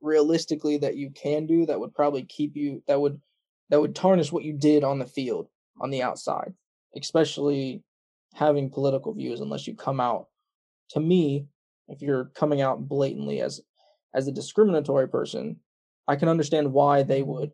[0.00, 3.20] realistically that you can do that would probably keep you that would
[3.70, 5.48] that would tarnish what you did on the field
[5.80, 6.54] on the outside,
[6.96, 7.82] especially
[8.34, 10.28] having political views unless you come out
[10.90, 11.48] to me
[11.88, 13.60] if you're coming out blatantly as
[14.14, 15.56] as a discriminatory person
[16.06, 17.50] i can understand why they would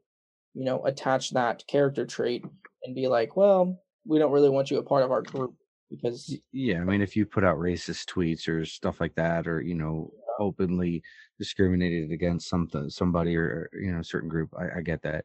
[0.53, 2.45] you know attach that character trait
[2.83, 5.55] and be like well we don't really want you a part of our group
[5.97, 9.61] because yeah i mean if you put out racist tweets or stuff like that or
[9.61, 11.03] you know openly
[11.39, 15.25] discriminated against something somebody or you know a certain group I, I get that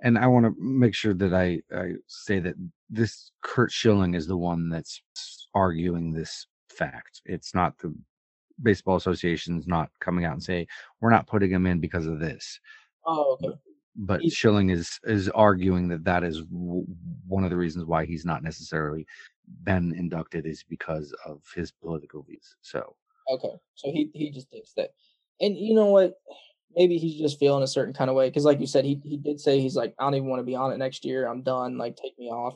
[0.00, 2.54] and I want to make sure that I, I say that
[2.90, 5.00] this Curt Schilling is the one that's
[5.54, 7.22] arguing this fact.
[7.24, 7.94] It's not the
[8.62, 10.66] baseball association's not coming out and say
[11.00, 12.60] we're not putting him in because of this.
[13.06, 13.56] Oh, okay.
[13.96, 16.86] But he's, Schilling is is arguing that that is w-
[17.26, 19.06] one of the reasons why he's not necessarily
[19.64, 22.56] been inducted is because of his political views.
[22.62, 22.96] So
[23.30, 24.90] okay, so he he just thinks that,
[25.40, 26.14] and you know what?
[26.76, 29.16] maybe he's just feeling a certain kind of way because like you said he, he
[29.16, 31.42] did say he's like i don't even want to be on it next year i'm
[31.42, 32.54] done like take me off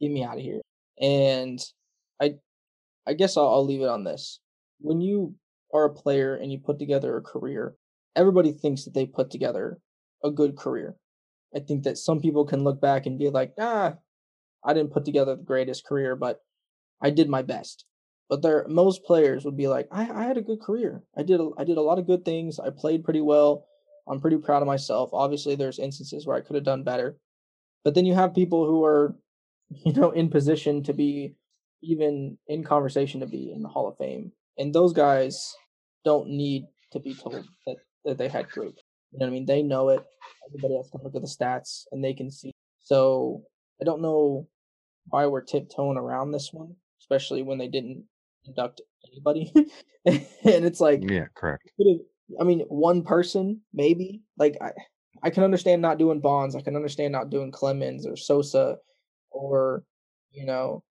[0.00, 0.60] get me out of here
[1.00, 1.60] and
[2.20, 2.34] i
[3.06, 4.40] i guess I'll, I'll leave it on this
[4.78, 5.34] when you
[5.72, 7.74] are a player and you put together a career
[8.14, 9.78] everybody thinks that they put together
[10.22, 10.94] a good career
[11.54, 13.94] i think that some people can look back and be like ah
[14.64, 16.40] i didn't put together the greatest career but
[17.02, 17.84] i did my best
[18.28, 21.02] but there, most players would be like, I, I had a good career.
[21.16, 22.58] I did a, I did a lot of good things.
[22.58, 23.66] I played pretty well.
[24.08, 25.10] I'm pretty proud of myself.
[25.12, 27.16] Obviously, there's instances where I could have done better,
[27.84, 29.16] but then you have people who are,
[29.70, 31.34] you know, in position to be
[31.82, 35.54] even in conversation to be in the Hall of Fame, and those guys
[36.04, 38.80] don't need to be told that that they had great.
[39.12, 39.46] You know what I mean?
[39.46, 40.04] They know it.
[40.48, 42.52] Everybody else can look at the stats and they can see.
[42.80, 43.42] So
[43.80, 44.48] I don't know
[45.08, 48.04] why we're tiptoeing around this one, especially when they didn't
[48.46, 48.80] induct
[49.12, 49.52] anybody.
[50.06, 51.70] and it's like Yeah, correct.
[52.40, 54.22] I mean, one person, maybe.
[54.38, 54.70] Like I
[55.22, 56.54] I can understand not doing Bonds.
[56.54, 58.76] I can understand not doing Clemens or Sosa
[59.30, 59.82] or,
[60.30, 60.82] you know,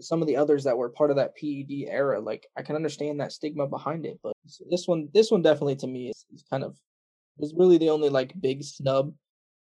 [0.00, 2.20] some of the others that were part of that PED era.
[2.20, 4.18] Like I can understand that stigma behind it.
[4.22, 4.32] But
[4.70, 6.76] this one this one definitely to me is, is kind of
[7.38, 9.12] was really the only like big snub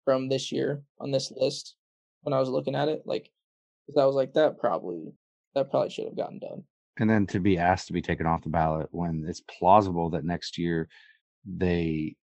[0.03, 1.75] from this year on this list
[2.23, 3.03] when I was looking at it.
[3.05, 3.29] Like,
[3.85, 5.13] because I was like, that probably
[5.55, 6.63] that probably should have gotten done.
[6.97, 10.25] And then to be asked to be taken off the ballot when it's plausible that
[10.25, 10.87] next year
[11.45, 12.15] they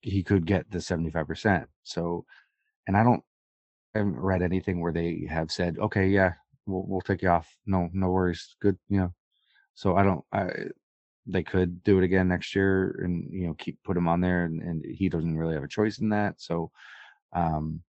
[0.00, 2.24] he could get the 75% so
[2.86, 3.22] and i don't
[3.94, 6.34] I haven't read anything where they have said okay yeah
[6.66, 7.48] we'll, we'll take you off.
[7.66, 8.56] No no worries.
[8.60, 9.14] Good you know.
[9.74, 10.50] So i don't i
[11.26, 14.44] they could do it again next year and you know keep put him on there
[14.44, 16.40] and, and he doesn't really have a choice in that.
[16.40, 16.70] So
[17.32, 17.80] um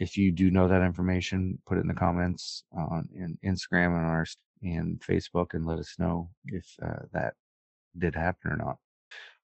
[0.00, 4.06] if you do know that information put it in the comments on in instagram and
[4.06, 4.26] on our
[4.62, 7.34] and Facebook and let us know if uh, that
[7.98, 8.76] did happen or not.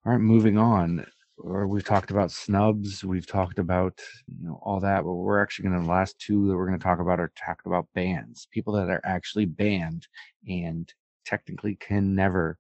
[0.05, 1.07] All right, moving on.
[1.39, 5.69] Or we've talked about snubs, we've talked about you know all that, but we're actually
[5.69, 8.49] going to the last two that we're going to talk about are talk about bans,
[8.51, 10.07] people that are actually banned
[10.49, 10.95] and
[11.27, 12.59] technically can never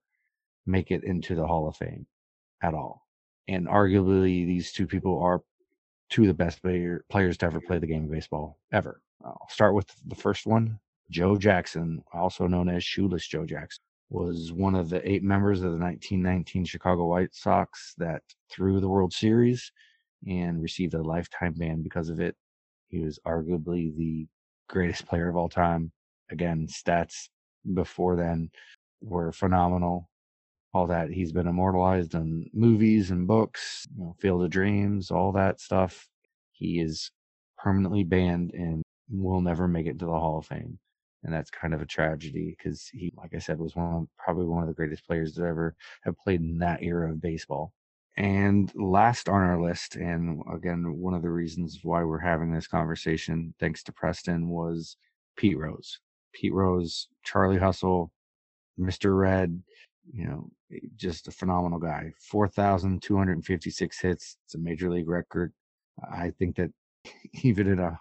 [0.67, 2.07] make it into the Hall of Fame
[2.63, 3.07] at all.
[3.49, 5.41] And arguably, these two people are
[6.11, 9.01] two of the best player, players to ever play the game of baseball ever.
[9.25, 10.79] I'll start with the first one,
[11.11, 15.73] Joe Jackson, also known as Shoeless Joe Jackson, was one of the eight members of
[15.73, 19.73] the 1919 Chicago White Sox that threw the World Series
[20.27, 22.37] and received a lifetime ban because of it.
[22.89, 24.27] He was arguably the
[24.69, 25.93] greatest player of all time.
[26.31, 27.29] Again, stats
[27.75, 28.51] before then
[29.01, 30.09] were phenomenal.
[30.77, 35.33] All that he's been immortalized in movies and books, you know, Field of Dreams, all
[35.33, 36.07] that stuff.
[36.53, 37.11] he is
[37.57, 40.79] permanently banned and will never make it to the Hall of Fame.
[41.25, 44.45] And that's kind of a tragedy because he, like I said, was one of, probably
[44.45, 47.73] one of the greatest players that ever have played in that era of baseball.
[48.19, 52.67] And last on our list, and again, one of the reasons why we're having this
[52.67, 54.99] conversation, thanks to Preston, was
[55.39, 56.01] Pete Rose.
[56.35, 58.11] Pete Rose, Charlie Hustle,
[58.79, 59.19] Mr.
[59.19, 59.63] Red,
[60.13, 60.49] you know,
[60.97, 62.13] just a phenomenal guy.
[62.19, 64.37] 4,256 hits.
[64.45, 65.53] It's a major league record.
[66.11, 66.71] I think that
[67.43, 67.99] even in a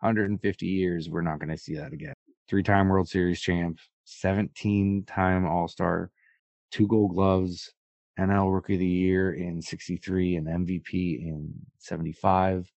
[0.00, 2.14] 150 years, we're not going to see that again.
[2.48, 6.10] Three time World Series champ, 17 time All Star,
[6.70, 7.72] two gold gloves,
[8.18, 12.70] NL Rookie of the Year in 63 and MVP in 75.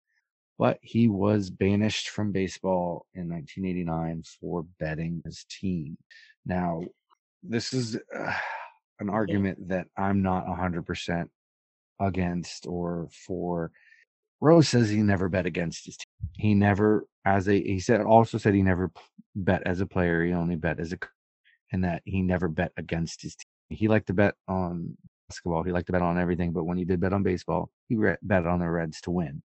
[0.58, 5.98] But he was banished from baseball in 1989 for betting his team.
[6.46, 6.82] Now,
[7.44, 8.34] this is uh,
[9.00, 11.28] an argument that I'm not 100%
[12.00, 13.72] against or for.
[14.42, 16.30] Rose says he never bet against his team.
[16.38, 18.92] He never, as a, he said, also said he never
[19.36, 20.24] bet as a player.
[20.24, 20.98] He only bet as a,
[21.72, 23.78] and that he never bet against his team.
[23.78, 24.98] He liked to bet on
[25.30, 25.64] basketball.
[25.64, 28.18] He liked to bet on everything, but when he did bet on baseball, he re-
[28.22, 29.44] bet on the Reds to win.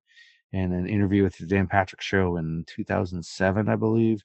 [0.52, 4.22] In an interview with the Dan Patrick Show in 2007, I believe,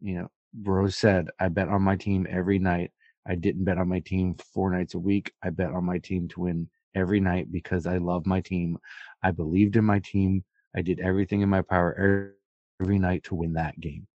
[0.00, 0.28] you know,
[0.62, 2.90] Rose said, "I bet on my team every night.
[3.26, 5.32] I didn't bet on my team four nights a week.
[5.42, 8.78] I bet on my team to win every night because I love my team.
[9.22, 10.44] I believed in my team.
[10.74, 12.32] I did everything in my power
[12.80, 14.06] every night to win that game."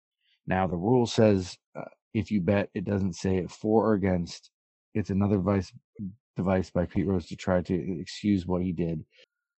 [0.47, 4.51] Now the rule says uh, if you bet, it doesn't say it for or against.
[4.95, 5.73] It's another vice
[6.37, 9.05] device by Pete Rose to try to excuse what he did.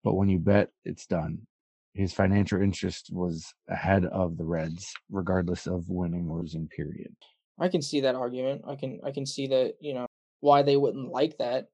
[0.03, 1.47] But when you bet, it's done.
[1.95, 6.69] His financial interest was ahead of the Reds, regardless of winning or losing.
[6.69, 7.15] Period.
[7.59, 8.63] I can see that argument.
[8.67, 10.07] I can I can see that you know
[10.41, 11.69] why they wouldn't like that,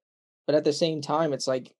[0.45, 1.73] but at the same time, it's like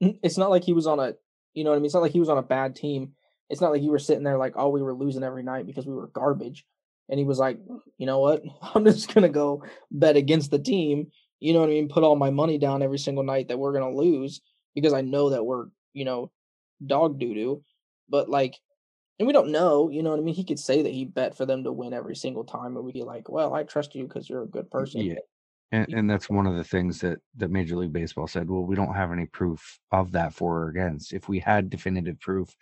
[0.00, 1.14] it's not like he was on a
[1.54, 1.86] you know what I mean.
[1.86, 3.12] It's not like he was on a bad team.
[3.50, 5.86] It's not like you were sitting there like, oh, we were losing every night because
[5.86, 6.66] we were garbage.
[7.08, 7.58] And he was like,
[7.96, 8.42] you know what?
[8.74, 11.08] I'm just gonna go bet against the team
[11.40, 13.72] you know what I mean, put all my money down every single night that we're
[13.72, 14.40] gonna lose
[14.74, 16.30] because I know that we're, you know,
[16.84, 17.62] dog doo doo.
[18.08, 18.56] But like
[19.18, 20.34] and we don't know, you know what I mean?
[20.34, 22.94] He could say that he bet for them to win every single time, and we'd
[22.94, 25.02] be like, Well, I trust you because you're a good person.
[25.02, 25.14] Yeah.
[25.70, 28.48] And, and that's one of the things that, that Major League Baseball said.
[28.48, 31.12] Well, we don't have any proof of that for or against.
[31.12, 32.56] If we had definitive proof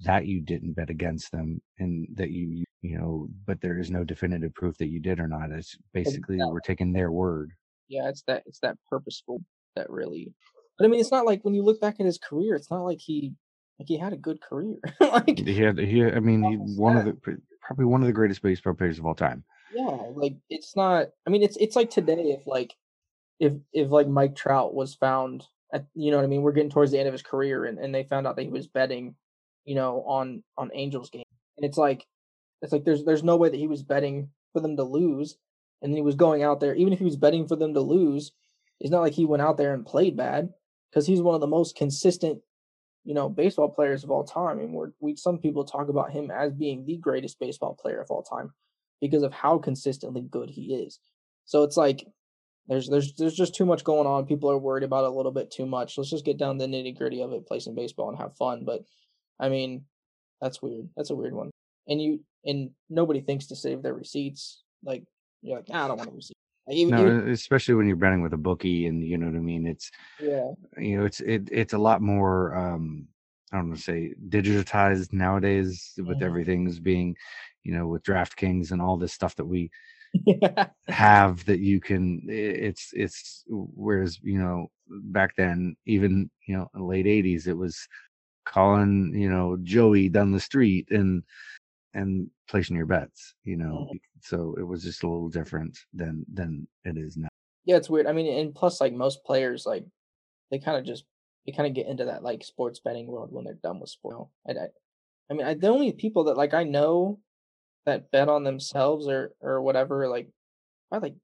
[0.00, 4.04] that you didn't bet against them and that you, you know, but there is no
[4.04, 6.52] definitive proof that you did or not, it's basically exactly.
[6.52, 7.52] we're taking their word
[7.90, 9.42] yeah, it's that it's that purposeful
[9.76, 10.32] that really.
[10.78, 12.84] But I mean, it's not like when you look back at his career, it's not
[12.84, 13.34] like he
[13.80, 14.76] like he had a good career.
[15.00, 16.04] like he had he.
[16.04, 17.16] I mean, he one of the
[17.60, 19.42] probably one of the greatest baseball players of all time.
[19.74, 21.08] Yeah, like it's not.
[21.26, 22.74] I mean, it's it's like today if like
[23.38, 26.42] if if like Mike Trout was found at you know what I mean.
[26.42, 28.50] We're getting towards the end of his career, and and they found out that he
[28.50, 29.14] was betting,
[29.64, 31.24] you know, on on Angels game,
[31.56, 32.06] and it's like
[32.62, 35.36] it's like there's there's no way that he was betting for them to lose
[35.82, 38.32] and he was going out there, even if he was betting for them to lose,
[38.80, 40.50] it's not like he went out there and played bad
[40.90, 42.40] because he's one of the most consistent,
[43.04, 44.58] you know, baseball players of all time.
[44.58, 48.10] And we're, we some people talk about him as being the greatest baseball player of
[48.10, 48.52] all time
[49.00, 50.98] because of how consistently good he is.
[51.44, 52.06] So it's like
[52.68, 54.26] there's there's there's just too much going on.
[54.26, 55.96] People are worried about it a little bit too much.
[55.96, 58.64] Let's just get down the nitty gritty of it, play some baseball and have fun.
[58.64, 58.84] But
[59.38, 59.84] I mean,
[60.40, 60.88] that's weird.
[60.96, 61.50] That's a weird one.
[61.88, 64.62] And you and nobody thinks to save their receipts.
[64.84, 65.04] Like
[65.42, 66.36] you're like, ah, I don't want to receive.
[66.70, 69.40] Even, no, even, especially when you're betting with a bookie, and you know what I
[69.40, 69.66] mean.
[69.66, 72.54] It's yeah, you know, it's it it's a lot more.
[72.54, 73.06] um
[73.52, 76.24] I don't want to say digitized nowadays with mm-hmm.
[76.24, 77.16] everything's being,
[77.64, 79.70] you know, with DraftKings and all this stuff that we
[80.12, 80.66] yeah.
[80.88, 82.22] have that you can.
[82.28, 87.88] It's it's whereas you know back then, even you know, late '80s, it was
[88.44, 91.22] calling you know Joey down the street and
[91.94, 93.96] and placing your bets you know mm-hmm.
[94.22, 97.28] So it was just a little different than than it is now
[97.64, 99.84] yeah it's weird i mean and plus like most players like
[100.50, 101.04] they kind of just
[101.46, 104.28] they kind of get into that like sports betting world when they're done with sport
[104.46, 104.66] I, I,
[105.30, 107.18] I mean I, the only people that like i know
[107.86, 110.28] that bet on themselves or or whatever like
[110.92, 111.14] I like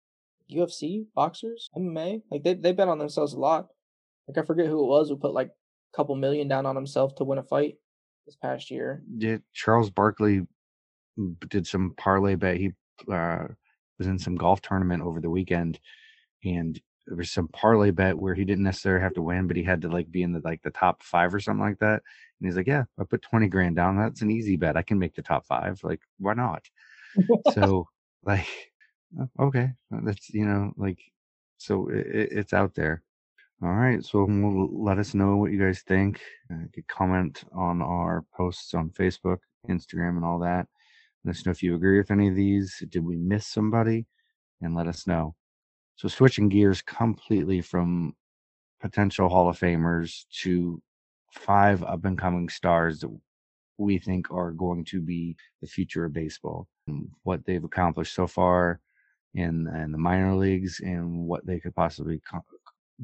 [0.52, 3.66] ufc boxers mma like they, they bet on themselves a lot
[4.28, 7.14] like i forget who it was who put like a couple million down on himself
[7.16, 7.74] to win a fight
[8.26, 10.42] this past year yeah charles barkley
[11.18, 12.56] mm, did some parlay bet.
[12.56, 12.72] He
[13.11, 13.48] uh,
[13.98, 15.80] was in some golf tournament over the weekend,
[16.44, 19.62] and there was some parlay bet where he didn't necessarily have to win, but he
[19.62, 22.02] had to like be in the like the top five or something like that.
[22.40, 23.96] And he's like, "Yeah, I put twenty grand down.
[23.96, 24.76] That's an easy bet.
[24.76, 25.80] I can make the top five.
[25.82, 26.64] Like, why not?"
[27.54, 27.88] so,
[28.24, 28.48] like,
[29.40, 30.98] okay, that's you know, like,
[31.59, 33.02] so it, it's out there.
[33.62, 36.20] All right, so we'll let us know what you guys think.
[36.52, 40.66] Uh, you could comment on our posts on Facebook, Instagram, and all that.
[41.26, 42.84] Let us know if you agree with any of these.
[42.88, 44.06] Did we miss somebody?
[44.62, 45.34] And let us know.
[45.96, 48.14] So switching gears completely from
[48.80, 50.80] potential Hall of Famers to
[51.32, 53.10] five up and coming stars that
[53.76, 58.28] we think are going to be the future of baseball and what they've accomplished so
[58.28, 58.78] far
[59.34, 62.44] in, in the minor leagues and what they could possibly co-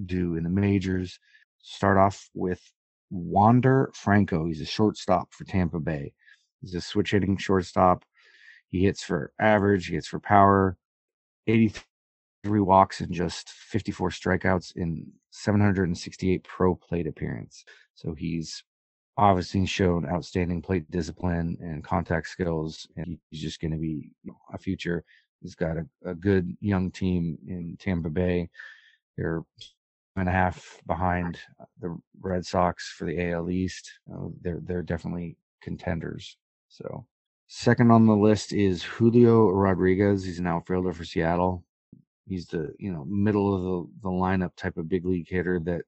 [0.06, 1.18] do in the majors.
[1.60, 2.60] Start off with
[3.10, 4.46] Wander Franco.
[4.46, 6.12] He's a shortstop for Tampa Bay.
[6.60, 8.04] He's a switch hitting shortstop.
[8.72, 10.76] He hits for average, he hits for power.
[11.46, 11.84] 83
[12.60, 17.64] walks and just 54 strikeouts in 768 pro plate appearance.
[17.94, 18.64] So he's
[19.16, 24.10] obviously shown outstanding plate discipline and contact skills, and he's just going to be
[24.52, 25.04] a future.
[25.42, 28.48] He's got a, a good young team in Tampa Bay.
[29.16, 29.42] They're
[30.16, 31.38] and a half behind
[31.80, 33.90] the Red Sox for the AL East.
[34.12, 36.36] Uh, they're they're definitely contenders.
[36.68, 37.06] So
[37.52, 40.24] second on the list is Julio Rodriguez.
[40.24, 41.62] He's an outfielder for Seattle.
[42.26, 45.82] He's the you know middle of the, the lineup type of big league hitter that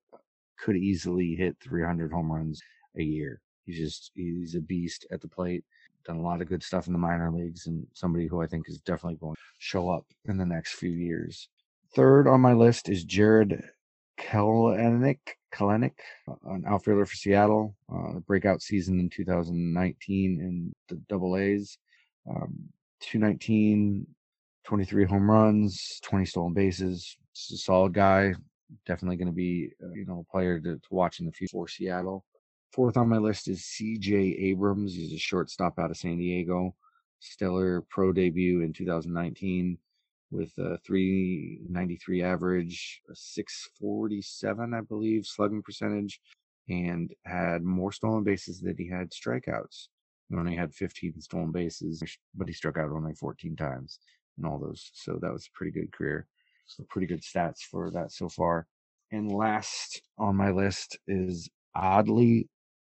[0.59, 2.61] could easily hit 300 home runs
[2.98, 3.40] a year.
[3.64, 5.64] He's just he's a beast at the plate.
[6.05, 8.68] Done a lot of good stuff in the minor leagues, and somebody who I think
[8.68, 11.48] is definitely going to show up in the next few years.
[11.94, 13.62] Third on my list is Jarred
[14.18, 15.18] Kelenic,
[15.53, 15.92] Kelenic,
[16.46, 17.74] an outfielder for Seattle.
[17.92, 21.79] Uh, breakout season in 2019 in the Double A's.
[22.29, 22.68] Um,
[23.00, 24.07] 219,
[24.64, 27.16] 23 home runs, 20 stolen bases.
[27.35, 28.35] Just a solid guy.
[28.87, 31.53] Definitely going to be, uh, you know, a player to, to watch in the future
[31.53, 32.24] for Seattle.
[32.72, 34.14] Fourth on my list is C.J.
[34.14, 34.94] Abrams.
[34.94, 36.74] He's a shortstop out of San Diego.
[37.20, 39.79] Stellar pro debut in 2019
[40.34, 46.20] with a 393 average, a 647, I believe, slugging percentage,
[46.68, 49.88] and had more stolen bases than he had strikeouts.
[50.28, 52.02] He only had 15 stolen bases,
[52.34, 54.00] but he struck out only 14 times
[54.38, 54.90] in all those.
[54.94, 56.26] So that was a pretty good career.
[56.66, 58.66] So pretty good stats for that so far.
[59.12, 62.48] And last on my list is Adley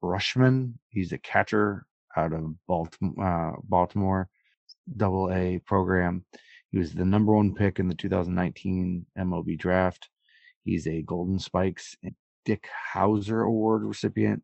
[0.02, 0.72] Rutschman.
[0.88, 4.28] He's a catcher out of Baltimore, uh, Baltimore
[4.96, 6.24] Double A program.
[6.70, 10.08] He was the number one pick in the 2019 MLB draft.
[10.64, 14.42] He's a Golden Spikes and Dick Howser Award recipient.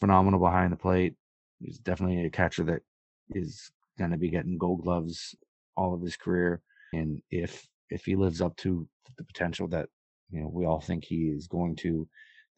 [0.00, 1.14] Phenomenal behind the plate.
[1.60, 2.82] He's definitely a catcher that
[3.30, 5.34] is going to be getting Gold Gloves
[5.76, 6.60] all of his career.
[6.92, 9.88] And if if he lives up to the potential that
[10.30, 12.06] you know we all think he is going to,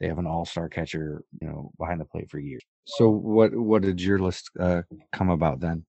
[0.01, 2.63] they have an All Star catcher, you know, behind the plate for years.
[2.87, 4.83] So what what did your list uh,
[5.13, 5.85] come about then?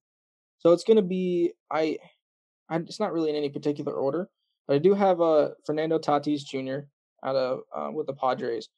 [0.58, 1.98] So it's going to be I
[2.70, 4.28] I, it's not really in any particular order,
[4.66, 6.86] but I do have uh, Fernando Tatis Jr.
[7.24, 8.68] out of uh, with the Padres.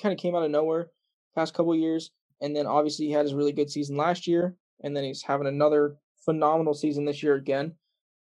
[0.00, 0.90] Kind of came out of nowhere
[1.34, 2.10] past couple years,
[2.42, 5.46] and then obviously he had his really good season last year, and then he's having
[5.46, 7.72] another phenomenal season this year again.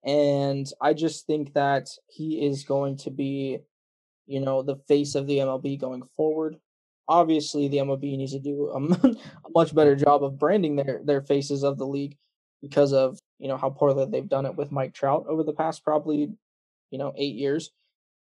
[0.04, 3.58] And I just think that he is going to be,
[4.26, 6.56] you know, the face of the MLB going forward.
[7.08, 11.22] Obviously, the MLB needs to do a, a much better job of branding their their
[11.22, 12.16] faces of the league
[12.62, 15.84] because of you know how poorly they've done it with Mike Trout over the past
[15.84, 16.30] probably
[16.90, 17.70] you know eight years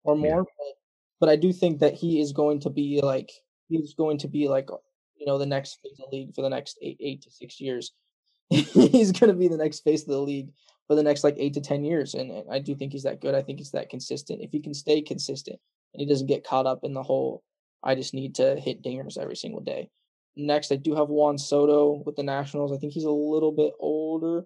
[0.03, 0.45] or more.
[0.47, 0.53] Yeah.
[0.57, 0.75] But,
[1.19, 3.31] but I do think that he is going to be like
[3.69, 4.69] he's going to be like
[5.15, 7.59] you know the next face of the league for the next eight eight to six
[7.59, 7.91] years.
[8.49, 10.51] he's going to be the next face of the league
[10.87, 13.21] for the next like eight to ten years, and, and I do think he's that
[13.21, 13.33] good.
[13.33, 14.41] I think he's that consistent.
[14.41, 15.59] If he can stay consistent
[15.93, 17.43] and he doesn't get caught up in the whole,
[17.83, 19.89] I just need to hit dingers every single day.
[20.35, 22.71] Next, I do have Juan Soto with the Nationals.
[22.71, 24.45] I think he's a little bit older.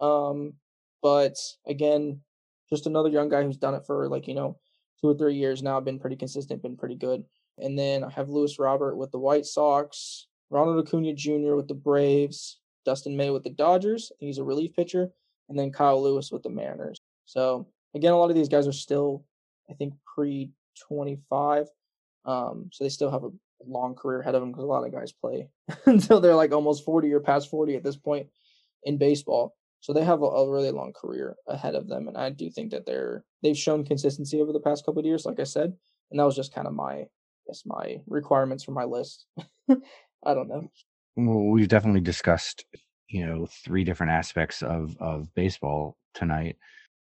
[0.00, 0.54] Um,
[1.02, 2.20] but again,
[2.68, 4.58] just another young guy who's done it for like, you know,
[5.00, 7.24] two or three years now, been pretty consistent, been pretty good.
[7.58, 11.54] And then I have Luis Robert with the White Sox, Ronald Acuna Jr.
[11.54, 14.12] with the Braves, Dustin May with the Dodgers.
[14.20, 15.10] he's a relief pitcher,
[15.48, 17.00] and then Kyle Lewis with the Mariners.
[17.24, 19.24] So again, a lot of these guys are still,
[19.70, 20.50] I think, pre
[20.88, 21.68] 25.
[22.24, 23.30] Um, so they still have a
[23.66, 25.48] long career ahead of them because a lot of guys play
[25.86, 28.28] until they're like almost 40 or past 40 at this point
[28.84, 29.56] in baseball.
[29.80, 32.72] So they have a, a, really long career ahead of them, and I do think
[32.72, 35.72] that they're they've shown consistency over the past couple of years, like I said,
[36.10, 37.08] and that was just kind of my, I
[37.46, 39.26] guess my requirements for my list.
[39.70, 40.70] I don't know.
[41.16, 42.64] Well, we've definitely discussed,
[43.08, 46.56] you know, three different aspects of of baseball tonight,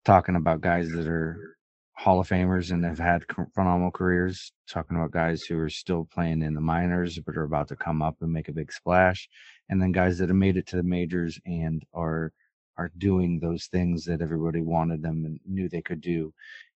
[0.05, 1.57] talking about guys that are
[1.99, 4.53] Hall of Famers and have had phenomenal careers.
[4.69, 8.03] Talking about guys who are still playing in the minors but are about to come
[8.03, 9.29] up and make a big splash,
[9.69, 12.33] and then guys that have made it to the majors and are
[12.79, 16.33] are doing those things that everybody wanted them and knew they could do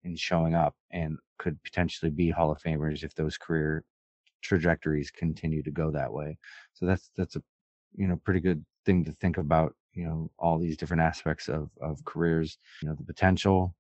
[0.05, 3.84] and showing up and could potentially be Hall of Famers if those career
[4.42, 6.38] trajectories continue to go that way.
[6.72, 7.42] So that's that's a
[7.94, 9.74] you know pretty good thing to think about.
[9.92, 12.59] You know all these different aspects of of careers.
[12.82, 13.74] You know the potential,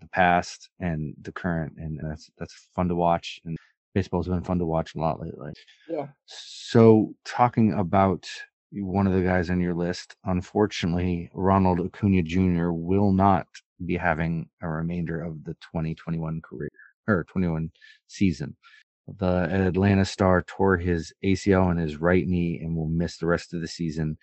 [0.00, 3.40] the past, and the current, and that's that's fun to watch.
[3.44, 3.56] And
[3.94, 5.52] baseball's been fun to watch a lot lately.
[5.88, 6.08] Yeah.
[6.26, 8.28] So talking about
[8.72, 12.70] one of the guys on your list, unfortunately, Ronald Acuna Jr.
[12.70, 13.46] will not
[13.84, 16.70] be having a remainder of the 2021 career
[17.08, 17.70] or 21
[18.06, 18.56] season.
[19.18, 23.52] The Atlanta star tore his ACL in his right knee and will miss the rest
[23.52, 24.16] of the season.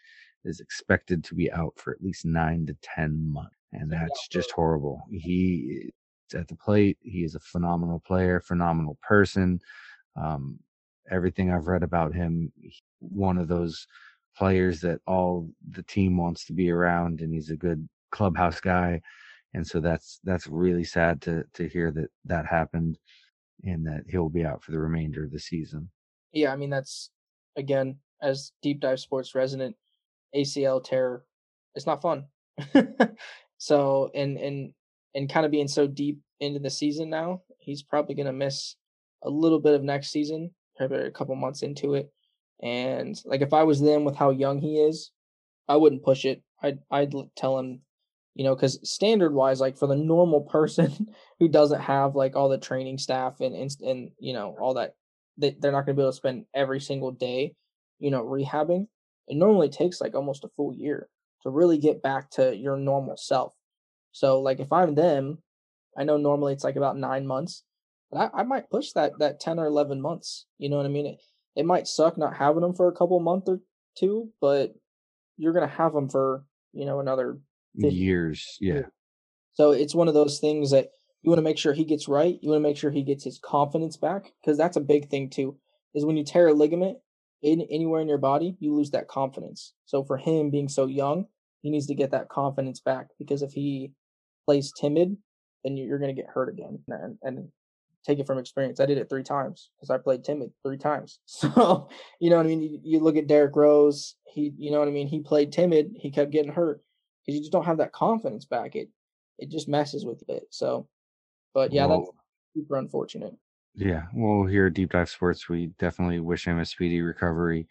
[0.45, 3.57] Is expected to be out for at least nine to 10 months.
[3.73, 5.01] And that's just horrible.
[5.11, 5.91] He
[6.33, 6.97] at the plate.
[7.01, 9.59] He is a phenomenal player, phenomenal person.
[10.15, 10.59] Um,
[11.09, 12.51] everything I've read about him,
[12.99, 13.87] one of those
[14.39, 19.01] players that all the team wants to be around, and he's a good clubhouse guy.
[19.53, 22.97] And so that's that's really sad to to hear that that happened
[23.65, 25.89] and that he'll be out for the remainder of the season.
[26.31, 27.09] Yeah, I mean that's
[27.57, 29.75] again as deep dive sports resident,
[30.35, 31.23] ACL tear,
[31.75, 32.25] it's not fun.
[33.57, 34.73] so and and
[35.15, 38.75] and kind of being so deep into the season now, he's probably gonna miss
[39.23, 42.09] a little bit of next season, probably a couple months into it.
[42.61, 45.11] And like if I was them with how young he is,
[45.67, 46.41] I wouldn't push it.
[46.61, 47.81] I'd I'd tell him
[48.39, 51.07] you know because standard wise like for the normal person
[51.39, 54.95] who doesn't have like all the training staff and and, and you know all that
[55.37, 57.53] they, they're not going to be able to spend every single day
[57.99, 58.87] you know rehabbing
[59.27, 61.09] it normally takes like almost a full year
[61.43, 63.53] to really get back to your normal self
[64.11, 65.39] so like if i'm them
[65.97, 67.63] i know normally it's like about nine months
[68.09, 70.89] but i, I might push that that 10 or 11 months you know what i
[70.89, 71.19] mean it,
[71.55, 73.59] it might suck not having them for a couple month or
[73.97, 74.73] two but
[75.37, 76.43] you're going to have them for
[76.73, 77.39] you know another
[77.73, 78.57] years.
[78.59, 78.83] Yeah.
[79.53, 80.89] So it's one of those things that
[81.21, 82.37] you want to make sure he gets right.
[82.41, 85.29] You want to make sure he gets his confidence back because that's a big thing
[85.29, 85.57] too.
[85.93, 86.97] Is when you tear a ligament
[87.41, 89.73] in anywhere in your body, you lose that confidence.
[89.85, 91.25] So for him being so young,
[91.61, 93.91] he needs to get that confidence back because if he
[94.45, 95.17] plays timid,
[95.63, 96.79] then you're going to get hurt again.
[96.87, 97.47] And, and
[98.05, 98.79] take it from experience.
[98.79, 101.19] I did it three times because I played timid three times.
[101.27, 101.89] So
[102.19, 102.61] you know what I mean.
[102.61, 104.15] You, you look at Derrick Rose.
[104.25, 105.07] He, you know what I mean.
[105.07, 105.95] He played timid.
[105.95, 106.81] He kept getting hurt
[107.25, 108.75] because you just don't have that confidence back.
[108.75, 108.89] It
[109.37, 110.43] it just messes with it.
[110.49, 110.87] So,
[111.53, 112.11] but yeah, well, that's
[112.55, 113.35] super unfortunate.
[113.75, 117.67] Yeah, well, here at Deep Dive Sports, we definitely wish him a speedy recovery,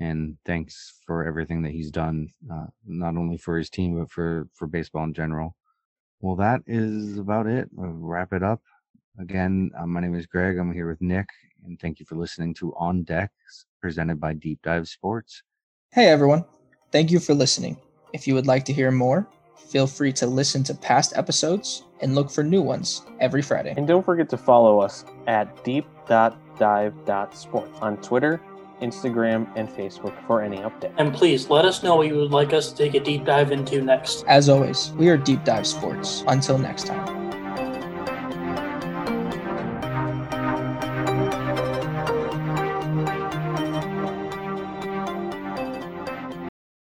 [0.00, 4.48] and thanks for everything that he's done, uh, not only for his team but for
[4.52, 5.56] for baseball in general.
[6.20, 7.68] Well, that is about it.
[7.72, 8.62] We'll wrap it up.
[9.18, 10.58] Again, uh, my name is Greg.
[10.58, 11.28] I'm here with Nick,
[11.64, 15.42] and thank you for listening to On Decks, presented by Deep Dive Sports.
[15.90, 16.44] Hey, everyone.
[16.92, 17.78] Thank you for listening.
[18.12, 22.14] If you would like to hear more, feel free to listen to past episodes and
[22.14, 23.72] look for new ones every Friday.
[23.76, 28.42] And don't forget to follow us at deep.dive.sports on Twitter,
[28.82, 30.92] Instagram, and Facebook for any updates.
[30.98, 33.50] And please let us know what you would like us to take a deep dive
[33.50, 34.24] into next.
[34.28, 36.22] As always, we are Deep Dive Sports.
[36.28, 37.25] Until next time.